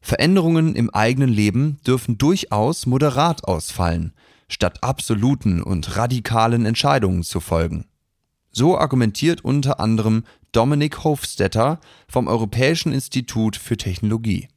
Veränderungen 0.00 0.76
im 0.76 0.90
eigenen 0.90 1.30
Leben 1.30 1.78
dürfen 1.86 2.18
durchaus 2.18 2.86
moderat 2.86 3.44
ausfallen, 3.44 4.12
statt 4.48 4.82
absoluten 4.82 5.62
und 5.62 5.96
radikalen 5.96 6.66
Entscheidungen 6.66 7.22
zu 7.22 7.40
folgen. 7.40 7.86
So 8.52 8.78
argumentiert 8.78 9.42
unter 9.42 9.80
anderem 9.80 10.24
Dominik 10.52 11.02
Hofstetter 11.02 11.80
vom 12.06 12.28
Europäischen 12.28 12.92
Institut 12.92 13.56
für 13.56 13.76
Technologie. 13.76 14.48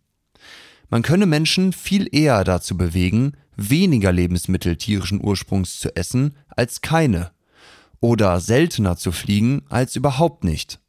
Man 0.89 1.01
könne 1.01 1.25
Menschen 1.25 1.73
viel 1.73 2.07
eher 2.11 2.43
dazu 2.43 2.77
bewegen, 2.77 3.33
weniger 3.55 4.11
Lebensmittel 4.11 4.75
tierischen 4.75 5.23
Ursprungs 5.23 5.79
zu 5.79 5.95
essen 5.95 6.35
als 6.49 6.81
keine 6.81 7.31
oder 7.99 8.39
seltener 8.39 8.97
zu 8.97 9.11
fliegen 9.11 9.63
als 9.69 9.95
überhaupt 9.95 10.43
nicht. 10.43 10.79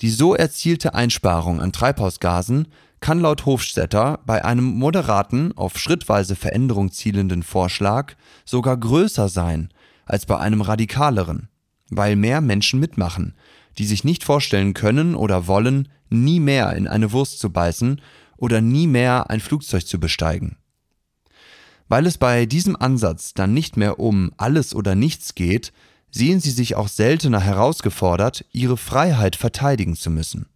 Die 0.00 0.10
so 0.10 0.34
erzielte 0.34 0.94
Einsparung 0.94 1.60
an 1.60 1.72
Treibhausgasen 1.72 2.68
kann 3.00 3.20
laut 3.20 3.46
Hofstetter 3.46 4.20
bei 4.26 4.44
einem 4.44 4.64
moderaten, 4.64 5.56
auf 5.56 5.78
schrittweise 5.78 6.36
Veränderung 6.36 6.92
zielenden 6.92 7.42
Vorschlag 7.42 8.14
sogar 8.44 8.76
größer 8.76 9.28
sein 9.28 9.70
als 10.04 10.26
bei 10.26 10.38
einem 10.38 10.60
radikaleren, 10.60 11.48
weil 11.88 12.16
mehr 12.16 12.40
Menschen 12.40 12.80
mitmachen, 12.80 13.34
die 13.78 13.86
sich 13.86 14.04
nicht 14.04 14.24
vorstellen 14.24 14.74
können 14.74 15.14
oder 15.14 15.46
wollen, 15.46 15.88
nie 16.10 16.40
mehr 16.40 16.74
in 16.74 16.88
eine 16.88 17.12
Wurst 17.12 17.38
zu 17.38 17.50
beißen 17.50 18.00
oder 18.36 18.60
nie 18.60 18.86
mehr 18.86 19.30
ein 19.30 19.40
Flugzeug 19.40 19.86
zu 19.86 20.00
besteigen. 20.00 20.56
Weil 21.88 22.06
es 22.06 22.18
bei 22.18 22.46
diesem 22.46 22.76
Ansatz 22.76 23.34
dann 23.34 23.52
nicht 23.52 23.76
mehr 23.76 23.98
um 23.98 24.32
alles 24.36 24.74
oder 24.74 24.94
nichts 24.94 25.34
geht, 25.34 25.72
sehen 26.10 26.40
sie 26.40 26.50
sich 26.50 26.76
auch 26.76 26.88
seltener 26.88 27.40
herausgefordert, 27.40 28.44
ihre 28.52 28.76
Freiheit 28.76 29.36
verteidigen 29.36 29.96
zu 29.96 30.10
müssen. 30.10 30.46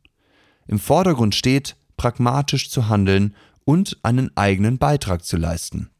Im 0.66 0.78
Vordergrund 0.78 1.34
steht, 1.34 1.76
pragmatisch 1.96 2.70
zu 2.70 2.88
handeln 2.88 3.34
und 3.64 3.98
einen 4.02 4.36
eigenen 4.36 4.78
Beitrag 4.78 5.24
zu 5.24 5.36
leisten. 5.36 5.90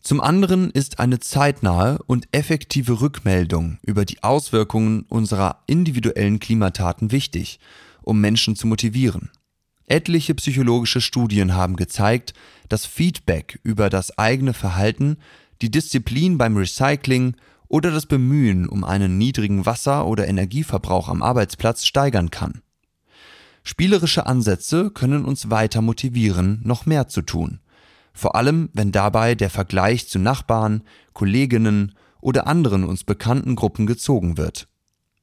Zum 0.00 0.20
anderen 0.20 0.70
ist 0.70 1.00
eine 1.00 1.18
zeitnahe 1.18 1.98
und 2.06 2.28
effektive 2.32 3.00
Rückmeldung 3.00 3.78
über 3.82 4.04
die 4.04 4.22
Auswirkungen 4.22 5.02
unserer 5.02 5.62
individuellen 5.66 6.38
Klimataten 6.38 7.12
wichtig, 7.12 7.58
um 8.02 8.20
Menschen 8.20 8.56
zu 8.56 8.66
motivieren. 8.66 9.30
Etliche 9.86 10.34
psychologische 10.34 11.00
Studien 11.00 11.54
haben 11.54 11.76
gezeigt, 11.76 12.34
dass 12.68 12.86
Feedback 12.86 13.58
über 13.62 13.90
das 13.90 14.16
eigene 14.18 14.54
Verhalten, 14.54 15.18
die 15.62 15.70
Disziplin 15.70 16.38
beim 16.38 16.56
Recycling 16.56 17.34
oder 17.68 17.90
das 17.90 18.06
Bemühen 18.06 18.68
um 18.68 18.84
einen 18.84 19.18
niedrigen 19.18 19.66
Wasser- 19.66 20.06
oder 20.06 20.26
Energieverbrauch 20.26 21.08
am 21.08 21.22
Arbeitsplatz 21.22 21.84
steigern 21.84 22.30
kann. 22.30 22.62
Spielerische 23.62 24.26
Ansätze 24.26 24.90
können 24.90 25.24
uns 25.24 25.50
weiter 25.50 25.82
motivieren, 25.82 26.60
noch 26.64 26.86
mehr 26.86 27.08
zu 27.08 27.22
tun. 27.22 27.60
Vor 28.14 28.34
allem, 28.34 28.70
wenn 28.72 28.92
dabei 28.92 29.34
der 29.34 29.50
Vergleich 29.50 30.08
zu 30.08 30.18
Nachbarn, 30.18 30.82
Kolleginnen 31.12 31.94
oder 32.20 32.46
anderen 32.46 32.84
uns 32.84 33.04
bekannten 33.04 33.54
Gruppen 33.54 33.86
gezogen 33.86 34.38
wird. 34.38 34.68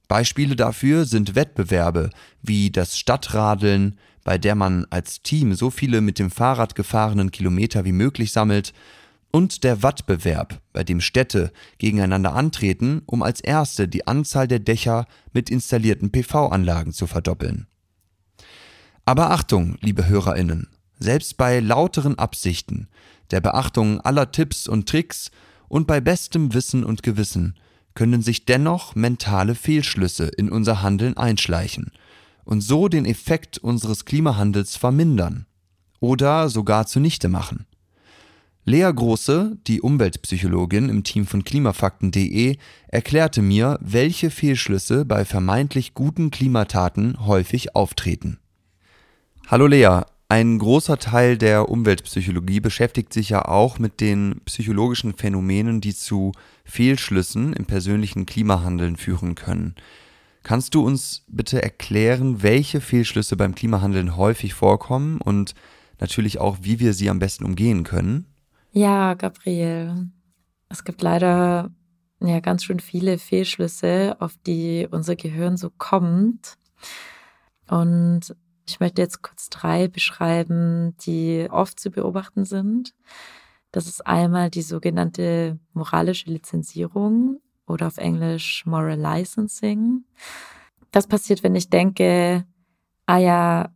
Beispiele 0.07 0.55
dafür 0.55 1.05
sind 1.05 1.35
Wettbewerbe 1.35 2.11
wie 2.41 2.69
das 2.69 2.97
Stadtradeln, 2.99 3.97
bei 4.23 4.37
der 4.37 4.55
man 4.55 4.85
als 4.89 5.21
Team 5.23 5.55
so 5.55 5.69
viele 5.71 6.01
mit 6.01 6.19
dem 6.19 6.29
Fahrrad 6.29 6.75
gefahrenen 6.75 7.31
Kilometer 7.31 7.85
wie 7.85 7.91
möglich 7.91 8.31
sammelt, 8.31 8.73
und 9.35 9.65
der 9.65 9.83
Wattbewerb, 9.83 10.61
bei 10.71 10.85
dem 10.85 11.01
Städte 11.01 11.51
gegeneinander 11.77 12.35
antreten, 12.35 13.01
um 13.05 13.21
als 13.21 13.41
erste 13.41 13.89
die 13.89 14.07
Anzahl 14.07 14.47
der 14.47 14.59
Dächer 14.59 15.07
mit 15.33 15.49
installierten 15.49 16.09
PV-Anlagen 16.09 16.93
zu 16.93 17.05
verdoppeln. 17.05 17.67
Aber 19.03 19.31
Achtung, 19.31 19.77
liebe 19.81 20.07
Hörerinnen, 20.07 20.69
selbst 20.99 21.35
bei 21.35 21.59
lauteren 21.59 22.17
Absichten, 22.17 22.87
der 23.29 23.41
Beachtung 23.41 23.99
aller 23.99 24.31
Tipps 24.31 24.69
und 24.69 24.87
Tricks 24.87 25.31
und 25.67 25.85
bei 25.85 25.99
bestem 25.99 26.53
Wissen 26.53 26.85
und 26.85 27.03
Gewissen 27.03 27.59
können 27.93 28.21
sich 28.21 28.45
dennoch 28.45 28.95
mentale 28.95 29.53
Fehlschlüsse 29.53 30.27
in 30.27 30.49
unser 30.49 30.81
Handeln 30.81 31.17
einschleichen 31.17 31.91
und 32.45 32.61
so 32.61 32.87
den 32.87 33.03
Effekt 33.03 33.57
unseres 33.57 34.05
Klimahandels 34.05 34.77
vermindern 34.77 35.45
oder 35.99 36.47
sogar 36.47 36.87
zunichte 36.87 37.27
machen. 37.27 37.65
Lea 38.67 38.91
Große, 38.91 39.59
die 39.67 39.79
Umweltpsychologin 39.79 40.89
im 40.89 41.03
Team 41.03 41.27
von 41.27 41.43
klimafakten.de, 41.43 42.57
erklärte 42.87 43.43
mir, 43.43 43.77
welche 43.79 44.31
Fehlschlüsse 44.31 45.05
bei 45.05 45.23
vermeintlich 45.23 45.93
guten 45.93 46.31
Klimataten 46.31 47.27
häufig 47.27 47.75
auftreten. 47.75 48.39
Hallo 49.45 49.67
Lea, 49.67 50.01
ein 50.29 50.57
großer 50.57 50.97
Teil 50.97 51.37
der 51.37 51.69
Umweltpsychologie 51.69 52.59
beschäftigt 52.59 53.13
sich 53.13 53.29
ja 53.29 53.45
auch 53.45 53.77
mit 53.77 54.01
den 54.01 54.41
psychologischen 54.45 55.13
Phänomenen, 55.13 55.79
die 55.79 55.93
zu 55.93 56.31
Fehlschlüssen 56.63 57.53
im 57.53 57.65
persönlichen 57.65 58.25
Klimahandeln 58.25 58.95
führen 58.95 59.35
können. 59.35 59.75
Kannst 60.41 60.73
du 60.73 60.83
uns 60.83 61.23
bitte 61.27 61.61
erklären, 61.61 62.41
welche 62.41 62.81
Fehlschlüsse 62.81 63.37
beim 63.37 63.53
Klimahandeln 63.53 64.17
häufig 64.17 64.55
vorkommen 64.55 65.21
und 65.21 65.53
natürlich 65.99 66.39
auch, 66.39 66.57
wie 66.61 66.79
wir 66.79 66.95
sie 66.95 67.11
am 67.11 67.19
besten 67.19 67.45
umgehen 67.45 67.83
können? 67.83 68.25
Ja, 68.77 69.13
Gabriel. 69.13 70.09
Es 70.67 70.83
gibt 70.83 71.01
leider 71.01 71.71
ja 72.19 72.41
ganz 72.41 72.65
schön 72.65 72.81
viele 72.81 73.17
Fehlschlüsse, 73.17 74.17
auf 74.19 74.35
die 74.45 74.85
unser 74.91 75.15
Gehirn 75.15 75.55
so 75.55 75.69
kommt. 75.69 76.57
Und 77.69 78.35
ich 78.67 78.81
möchte 78.81 79.01
jetzt 79.01 79.21
kurz 79.21 79.49
drei 79.49 79.87
beschreiben, 79.87 80.97
die 81.05 81.47
oft 81.49 81.79
zu 81.79 81.89
beobachten 81.89 82.43
sind. 82.43 82.93
Das 83.71 83.87
ist 83.87 84.05
einmal 84.05 84.49
die 84.49 84.61
sogenannte 84.61 85.57
moralische 85.71 86.29
Lizenzierung 86.29 87.39
oder 87.67 87.87
auf 87.87 87.97
Englisch 87.97 88.65
Moral 88.65 88.99
Licensing. 88.99 90.03
Das 90.91 91.07
passiert, 91.07 91.43
wenn 91.43 91.55
ich 91.55 91.69
denke, 91.69 92.45
ah 93.05 93.19
ja, 93.19 93.69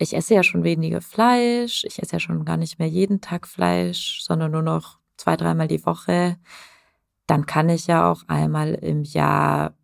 ich 0.00 0.16
esse 0.16 0.34
ja 0.34 0.42
schon 0.42 0.64
weniger 0.64 1.02
Fleisch, 1.02 1.84
ich 1.84 2.02
esse 2.02 2.14
ja 2.14 2.20
schon 2.20 2.46
gar 2.46 2.56
nicht 2.56 2.78
mehr 2.78 2.88
jeden 2.88 3.20
Tag 3.20 3.46
Fleisch, 3.46 4.22
sondern 4.22 4.50
nur 4.50 4.62
noch 4.62 4.98
zwei, 5.18 5.36
dreimal 5.36 5.68
die 5.68 5.84
Woche. 5.84 6.38
Dann 7.26 7.44
kann 7.44 7.68
ich 7.68 7.86
ja 7.86 8.10
auch 8.10 8.22
einmal 8.26 8.74
im 8.74 9.04
Jahr 9.04 9.74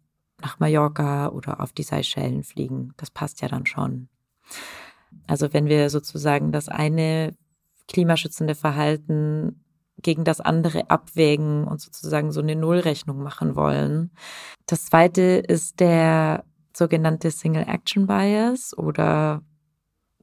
nach 0.40 0.58
Mallorca 0.58 1.28
oder 1.28 1.60
auf 1.60 1.72
die 1.72 1.82
Seychellen 1.82 2.44
fliegen. 2.44 2.94
Das 2.96 3.10
passt 3.10 3.42
ja 3.42 3.48
dann 3.48 3.66
schon. 3.66 4.08
Also 5.26 5.52
wenn 5.52 5.66
wir 5.66 5.90
sozusagen 5.90 6.50
das 6.50 6.68
eine 6.70 7.36
klimaschützende 7.86 8.54
Verhalten 8.54 9.62
gegen 10.00 10.24
das 10.24 10.40
andere 10.40 10.88
abwägen 10.88 11.64
und 11.64 11.80
sozusagen 11.80 12.32
so 12.32 12.40
eine 12.40 12.56
Nullrechnung 12.56 13.22
machen 13.22 13.54
wollen. 13.54 14.12
Das 14.64 14.86
zweite 14.86 15.22
ist 15.22 15.80
der 15.80 16.44
sogenannte 16.74 17.30
Single 17.30 17.66
Action 17.68 18.06
Bias 18.06 18.76
oder 18.76 19.42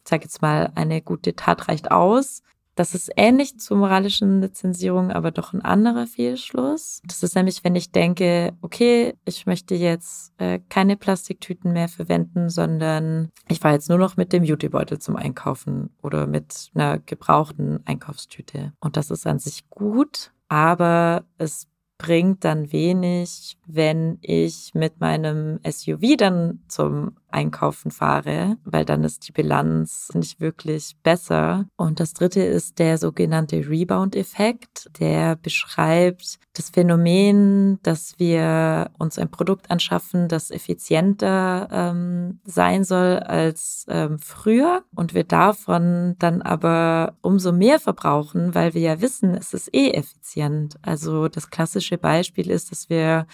sage 0.08 0.24
jetzt 0.24 0.42
mal, 0.42 0.72
eine 0.76 1.02
gute 1.02 1.36
Tat 1.36 1.68
reicht 1.68 1.92
aus. 1.92 2.42
Das 2.76 2.96
ist 2.96 3.12
ähnlich 3.18 3.60
zur 3.60 3.78
moralischen 3.78 4.42
Lizenzierung, 4.42 5.12
aber 5.12 5.30
doch 5.30 5.54
ein 5.54 5.62
anderer 5.62 6.08
Fehlschluss. 6.08 7.02
Das 7.06 7.22
ist 7.22 7.36
nämlich, 7.36 7.64
wenn 7.64 7.76
ich 7.76 7.92
denke, 7.92 8.54
okay, 8.62 9.14
ich 9.26 9.46
möchte 9.46 9.76
jetzt 9.76 10.34
äh, 10.40 10.60
keine 10.70 10.98
Plastiktüten 10.98 11.72
mehr 11.72 11.88
verwenden, 11.88 12.50
sondern 12.50 13.30
ich 13.48 13.60
fahre 13.60 13.76
jetzt 13.76 13.90
nur 13.90 14.00
noch 14.00 14.18
mit 14.18 14.34
dem 14.34 14.44
Beautybeutel 14.44 14.98
zum 14.98 15.16
Einkaufen 15.16 15.92
oder 16.02 16.26
mit 16.26 16.72
einer 16.74 16.98
gebrauchten 16.98 17.82
Einkaufstüte. 17.86 18.74
Und 18.80 18.98
das 18.98 19.12
ist 19.12 19.28
an 19.28 19.38
sich 19.38 19.70
gut, 19.70 20.32
aber 20.48 21.26
es 21.38 21.68
bringt 22.00 22.44
dann 22.44 22.72
wenig, 22.72 23.58
wenn 23.68 24.18
ich 24.22 24.72
mit 24.74 25.00
meinem 25.00 25.60
SUV 25.64 26.18
dann 26.18 26.64
zum 26.68 27.18
Einkaufen 27.34 27.92
fahre, 27.92 28.58
weil 28.64 28.86
dann 28.86 29.04
ist 29.04 29.28
die 29.28 29.32
Bilanz 29.32 30.12
nicht 30.14 30.40
wirklich 30.40 30.96
besser. 31.04 31.66
Und 31.76 32.00
das 32.00 32.14
dritte 32.14 32.42
ist 32.42 32.80
der 32.80 32.98
sogenannte 32.98 33.68
Rebound-Effekt, 33.70 34.90
der 35.00 35.36
beschreibt 35.36 36.40
das 36.54 36.70
Phänomen, 36.70 37.80
dass 37.82 38.20
wir 38.20 38.92
uns 39.00 39.18
ein 39.18 39.32
Produkt 39.32 39.72
anschaffen, 39.72 40.28
das 40.28 40.52
effizienter 40.52 41.68
ähm, 41.72 42.40
sein 42.46 42.84
soll 42.84 43.18
als 43.20 43.86
ähm, 43.90 44.20
früher 44.20 44.84
und 44.96 45.16
wir 45.16 45.24
davon 45.24 46.16
dann 46.20 46.42
aber 46.44 47.16
umso 47.22 47.52
mehr 47.52 47.80
verbrauchen, 47.80 48.54
weil 48.54 48.74
wir 48.74 48.82
ja 48.82 49.02
wissen, 49.02 49.34
es 49.36 49.54
ist 49.54 49.74
eh 49.74 49.92
effizient. 49.92 50.78
Also 50.84 51.28
das 51.28 51.50
klassische 51.50 51.98
Beispiel 51.98 52.52
ist, 52.52 52.72
dass 52.72 52.90
wir 52.90 53.26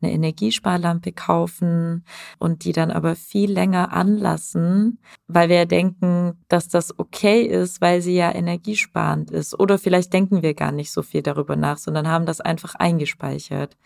eine 0.00 0.12
Energiesparlampe 0.12 1.12
kaufen 1.12 2.04
und 2.38 2.64
die 2.64 2.72
dann 2.72 2.90
aber 2.90 3.16
viel 3.16 3.50
länger 3.50 3.92
anlassen, 3.92 4.98
weil 5.26 5.48
wir 5.48 5.66
denken, 5.66 6.38
dass 6.48 6.68
das 6.68 6.98
okay 6.98 7.42
ist, 7.42 7.80
weil 7.80 8.00
sie 8.00 8.14
ja 8.14 8.32
energiesparend 8.32 9.30
ist. 9.30 9.58
Oder 9.58 9.78
vielleicht 9.78 10.12
denken 10.12 10.42
wir 10.42 10.54
gar 10.54 10.72
nicht 10.72 10.92
so 10.92 11.02
viel 11.02 11.22
darüber 11.22 11.56
nach, 11.56 11.78
sondern 11.78 12.08
haben 12.08 12.26
das 12.26 12.40
einfach 12.40 12.74
eingespeichert. 12.74 13.76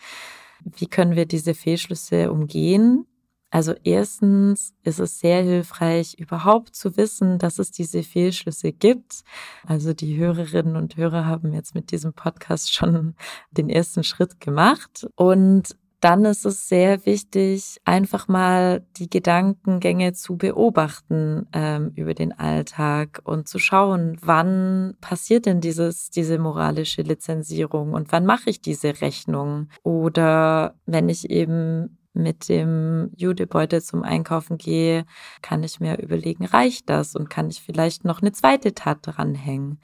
Wie 0.65 0.87
können 0.87 1.17
wir 1.17 1.27
diese 1.27 1.55
Fehlschlüsse 1.55 2.31
umgehen? 2.31 3.07
Also 3.53 3.75
erstens 3.85 4.73
ist 4.83 4.99
es 4.99 5.19
sehr 5.19 5.43
hilfreich, 5.43 6.15
überhaupt 6.19 6.75
zu 6.75 6.97
wissen, 6.97 7.39
dass 7.39 7.59
es 7.59 7.71
diese 7.71 8.03
Fehlschlüsse 8.03 8.73
gibt. 8.73 9.25
Also 9.67 9.93
die 9.93 10.17
Hörerinnen 10.17 10.75
und 10.75 10.97
Hörer 10.97 11.27
haben 11.27 11.53
jetzt 11.53 11.75
mit 11.75 11.91
diesem 11.91 12.15
Podcast 12.15 12.73
schon 12.73 13.15
den 13.51 13.69
ersten 13.69 14.05
Schritt 14.05 14.41
gemacht. 14.41 15.07
Und 15.17 15.77
dann 16.03 16.25
ist 16.25 16.45
es 16.45 16.69
sehr 16.69 17.07
wichtig, 17.07 17.81
einfach 17.85 18.27
mal 18.27 18.85
die 18.97 19.09
Gedankengänge 19.09 20.13
zu 20.15 20.37
beobachten 20.37 21.47
ähm, 21.53 21.93
über 21.95 22.13
den 22.13 22.37
Alltag 22.37 23.21
und 23.23 23.47
zu 23.47 23.61
schauen, 23.61 24.19
wann 24.21 24.97
passiert 25.01 25.47
denn 25.47 25.61
dieses, 25.61 26.11
diese 26.11 26.41
moralische 26.41 27.03
Lizenzierung 27.03 27.93
und 27.93 28.11
wann 28.11 28.27
mache 28.27 28.51
ich 28.51 28.61
diese 28.61 29.01
Rechnung? 29.01 29.69
Oder 29.85 30.75
wenn 30.87 31.09
ich 31.09 31.31
eben 31.31 31.99
mit 32.15 32.49
dem 32.49 33.13
Judebeutel 33.17 33.81
zum 33.81 34.03
Einkaufen 34.03 34.59
gehe, 34.59 35.07
kann 35.41 35.63
ich 35.63 35.79
mir 35.79 36.01
überlegen, 36.01 36.45
reicht 36.45 36.91
das 36.91 37.15
und 37.15 37.31
kann 37.31 37.49
ich 37.49 37.63
vielleicht 37.63 38.05
noch 38.05 38.21
eine 38.21 38.33
zweite 38.33 38.75
Tat 38.75 38.99
dranhängen? 39.03 39.79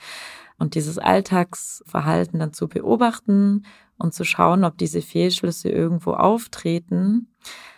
Und 0.59 0.75
dieses 0.75 0.99
Alltagsverhalten 0.99 2.41
dann 2.41 2.53
zu 2.53 2.67
beobachten 2.67 3.63
und 3.99 4.15
zu 4.15 4.25
schauen, 4.25 4.65
ob 4.65 4.79
diese 4.79 5.03
Fehlschlüsse 5.03 5.69
irgendwo 5.69 6.13
auftreten, 6.13 7.29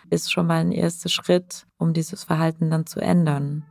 ist 0.09 0.31
schon 0.31 0.47
mal 0.47 0.61
ein 0.61 0.71
erster 0.71 1.09
Schritt, 1.09 1.65
um 1.77 1.93
dieses 1.93 2.23
Verhalten 2.23 2.69
dann 2.69 2.85
zu 2.85 2.99
ändern. 2.99 3.65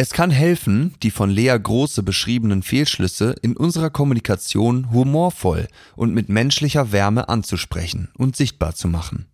Es 0.00 0.10
kann 0.10 0.30
helfen, 0.30 0.94
die 1.02 1.10
von 1.10 1.28
Lea 1.28 1.58
Große 1.60 2.04
beschriebenen 2.04 2.62
Fehlschlüsse 2.62 3.34
in 3.42 3.56
unserer 3.56 3.90
Kommunikation 3.90 4.92
humorvoll 4.92 5.66
und 5.96 6.14
mit 6.14 6.28
menschlicher 6.28 6.92
Wärme 6.92 7.28
anzusprechen 7.28 8.08
und 8.16 8.36
sichtbar 8.36 8.76
zu 8.76 8.86
machen. 8.86 9.26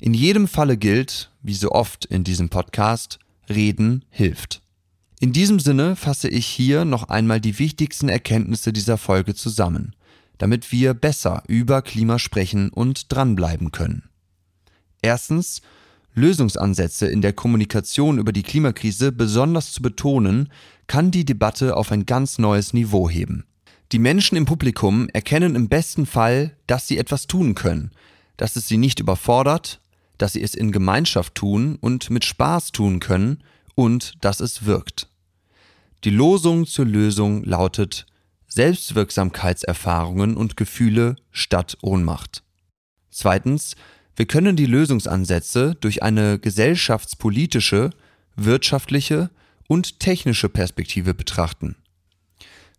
In 0.00 0.14
jedem 0.14 0.48
Falle 0.48 0.76
gilt, 0.76 1.30
wie 1.42 1.54
so 1.54 1.70
oft 1.70 2.04
in 2.06 2.24
diesem 2.24 2.48
Podcast, 2.48 3.20
Reden 3.48 4.04
hilft. 4.10 4.62
In 5.20 5.32
diesem 5.32 5.58
Sinne 5.58 5.96
fasse 5.96 6.28
ich 6.28 6.46
hier 6.46 6.84
noch 6.84 7.08
einmal 7.08 7.40
die 7.40 7.58
wichtigsten 7.58 8.08
Erkenntnisse 8.08 8.72
dieser 8.72 8.98
Folge 8.98 9.34
zusammen, 9.34 9.96
damit 10.38 10.70
wir 10.70 10.94
besser 10.94 11.42
über 11.48 11.82
Klima 11.82 12.20
sprechen 12.20 12.68
und 12.68 13.12
dranbleiben 13.12 13.72
können. 13.72 14.04
Erstens, 15.02 15.60
Lösungsansätze 16.14 17.08
in 17.08 17.20
der 17.20 17.32
Kommunikation 17.32 18.18
über 18.18 18.32
die 18.32 18.44
Klimakrise 18.44 19.10
besonders 19.10 19.72
zu 19.72 19.82
betonen, 19.82 20.50
kann 20.86 21.10
die 21.10 21.24
Debatte 21.24 21.76
auf 21.76 21.90
ein 21.90 22.06
ganz 22.06 22.38
neues 22.38 22.72
Niveau 22.72 23.10
heben. 23.10 23.44
Die 23.90 23.98
Menschen 23.98 24.36
im 24.36 24.44
Publikum 24.44 25.08
erkennen 25.08 25.56
im 25.56 25.68
besten 25.68 26.06
Fall, 26.06 26.56
dass 26.68 26.86
sie 26.86 26.98
etwas 26.98 27.26
tun 27.26 27.56
können, 27.56 27.90
dass 28.36 28.54
es 28.54 28.68
sie 28.68 28.76
nicht 28.76 29.00
überfordert, 29.00 29.80
dass 30.16 30.34
sie 30.34 30.42
es 30.42 30.54
in 30.54 30.70
Gemeinschaft 30.70 31.34
tun 31.34 31.76
und 31.80 32.10
mit 32.10 32.24
Spaß 32.24 32.70
tun 32.70 33.00
können 33.00 33.42
und 33.78 34.24
dass 34.24 34.40
es 34.40 34.64
wirkt. 34.64 35.06
Die 36.02 36.10
Losung 36.10 36.66
zur 36.66 36.84
Lösung 36.84 37.44
lautet 37.44 38.06
Selbstwirksamkeitserfahrungen 38.48 40.36
und 40.36 40.56
Gefühle 40.56 41.14
statt 41.30 41.78
Ohnmacht. 41.80 42.42
Zweitens, 43.08 43.76
wir 44.16 44.26
können 44.26 44.56
die 44.56 44.66
Lösungsansätze 44.66 45.76
durch 45.80 46.02
eine 46.02 46.40
gesellschaftspolitische, 46.40 47.90
wirtschaftliche 48.34 49.30
und 49.68 50.00
technische 50.00 50.48
Perspektive 50.48 51.14
betrachten. 51.14 51.76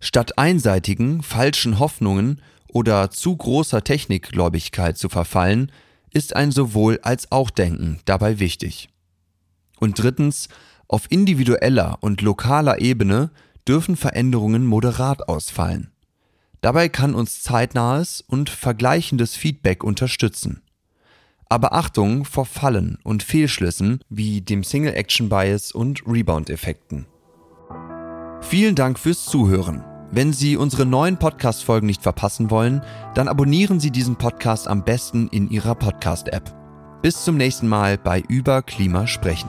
Statt 0.01 0.37
einseitigen, 0.37 1.23
falschen 1.23 1.79
Hoffnungen 1.79 2.41
oder 2.67 3.09
zu 3.09 3.37
großer 3.37 3.85
Technikgläubigkeit 3.85 4.97
zu 4.97 5.07
verfallen, 5.07 5.71
ist 6.11 6.35
ein 6.35 6.51
sowohl 6.51 6.99
als 7.03 7.31
auch 7.31 7.51
Denken 7.51 8.01
dabei 8.03 8.39
wichtig. 8.39 8.89
Und 9.79 9.97
drittens, 9.97 10.49
auf 10.89 11.09
individueller 11.09 11.97
und 12.01 12.21
lokaler 12.21 12.81
Ebene 12.81 13.29
dürfen 13.65 13.95
Veränderungen 13.95 14.65
moderat 14.65 15.29
ausfallen. 15.29 15.91
Dabei 16.61 16.89
kann 16.89 17.15
uns 17.15 17.41
zeitnahes 17.41 18.21
und 18.27 18.49
vergleichendes 18.49 19.35
Feedback 19.35 19.83
unterstützen. 19.83 20.61
Aber 21.47 21.73
Achtung 21.73 22.25
vor 22.25 22.45
Fallen 22.45 22.97
und 23.03 23.23
Fehlschlüssen 23.23 24.03
wie 24.09 24.41
dem 24.41 24.63
Single 24.63 24.93
Action 24.93 25.29
Bias 25.29 25.71
und 25.71 26.01
Rebound-Effekten. 26.05 27.05
Vielen 28.41 28.75
Dank 28.75 28.99
fürs 28.99 29.25
Zuhören. 29.25 29.83
Wenn 30.11 30.33
Sie 30.33 30.57
unsere 30.57 30.85
neuen 30.85 31.17
Podcast-Folgen 31.17 31.85
nicht 31.85 32.01
verpassen 32.01 32.49
wollen, 32.49 32.81
dann 33.13 33.27
abonnieren 33.27 33.79
Sie 33.79 33.91
diesen 33.91 34.15
Podcast 34.15 34.67
am 34.67 34.83
besten 34.83 35.27
in 35.27 35.49
Ihrer 35.49 35.75
Podcast-App. 35.75 36.55
Bis 37.01 37.23
zum 37.23 37.37
nächsten 37.37 37.67
Mal 37.67 37.97
bei 37.97 38.21
Über 38.27 38.63
Klima 38.63 39.07
sprechen. 39.07 39.47